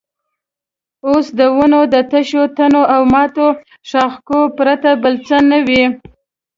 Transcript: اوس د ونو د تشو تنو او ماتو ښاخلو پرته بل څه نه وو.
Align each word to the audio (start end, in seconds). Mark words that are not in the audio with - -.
اوس 1.07 1.27
د 1.39 1.41
ونو 1.57 1.81
د 1.93 1.95
تشو 2.11 2.43
تنو 2.57 2.81
او 2.95 3.01
ماتو 3.13 3.47
ښاخلو 3.89 4.41
پرته 4.57 4.89
بل 5.03 5.15
څه 5.27 5.37
نه 5.49 5.59
وو. 5.67 5.83